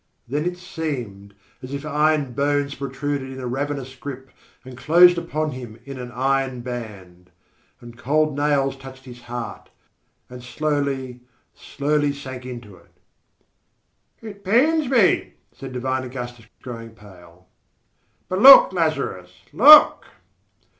Then 0.27 0.45
it 0.45 0.57
seemed 0.57 1.35
as 1.61 1.75
if 1.75 1.85
iron 1.85 2.33
bones 2.33 2.73
protruded 2.73 3.29
in 3.31 3.39
a 3.39 3.45
ravenous 3.45 3.93
grip, 3.95 4.31
and 4.65 4.75
closed 4.75 5.15
upon 5.15 5.51
him 5.51 5.79
in 5.85 5.99
an 5.99 6.11
iron 6.11 6.61
band; 6.61 7.29
and 7.81 7.95
cold 7.95 8.35
nails 8.35 8.75
touched 8.75 9.05
his 9.05 9.21
heart, 9.21 9.69
and 10.27 10.41
slowly, 10.43 11.19
slowly 11.53 12.13
sank 12.13 12.47
into 12.47 12.77
it. 12.77 12.89
"It 14.23 14.43
pains 14.43 14.89
me," 14.89 15.35
said 15.53 15.71
divine 15.71 16.03
Augustus, 16.03 16.47
growing 16.63 16.95
pale; 16.95 17.45
"but 18.27 18.39
look, 18.41 18.73
Lazarus, 18.73 19.29
look!" 19.53 20.07